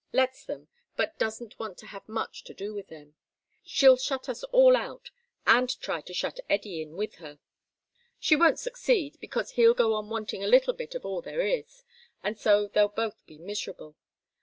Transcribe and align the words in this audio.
Lets 0.13 0.43
them, 0.45 0.67
but 0.95 1.19
doesn't 1.19 1.59
want 1.59 1.77
to 1.77 1.85
have 1.85 2.09
much 2.09 2.43
to 2.45 2.55
do 2.55 2.73
with 2.73 2.87
them. 2.87 3.13
She'll 3.63 3.97
shut 3.97 4.27
us 4.29 4.43
all 4.45 4.75
out, 4.75 5.11
and 5.45 5.69
try 5.79 6.01
to 6.01 6.11
shut 6.11 6.39
Eddy 6.49 6.81
in 6.81 6.93
with 6.95 7.17
her. 7.17 7.37
She 8.19 8.35
won't 8.35 8.57
succeed, 8.57 9.19
because 9.21 9.51
he'll 9.51 9.75
go 9.75 9.93
on 9.93 10.09
wanting 10.09 10.43
a 10.43 10.47
little 10.47 10.73
bit 10.73 10.95
of 10.95 11.05
all 11.05 11.21
there 11.21 11.41
is, 11.41 11.83
and 12.23 12.35
so 12.39 12.67
they'll 12.67 12.87
both 12.89 13.23
be 13.27 13.37
miserable. 13.37 13.95